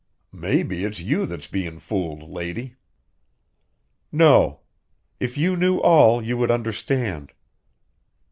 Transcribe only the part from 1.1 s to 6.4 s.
that's bein' fooled, lady." "No. If you knew all, you